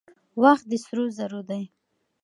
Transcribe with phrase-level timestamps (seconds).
[0.41, 1.63] وخت د سرو زرو دی.